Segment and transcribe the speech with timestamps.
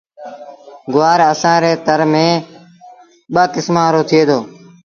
[0.93, 2.43] گُوآر اسآݩ ري تر ميݩ
[3.33, 4.39] ٻآ ڪسمآݩ رو ٿئي دو۔